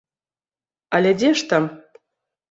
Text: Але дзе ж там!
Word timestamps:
Але 0.99 1.11
дзе 1.19 1.29
ж 1.41 1.45
там! 1.51 1.63